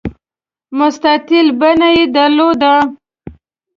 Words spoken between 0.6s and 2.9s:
مستطیل بڼه یې درلوده.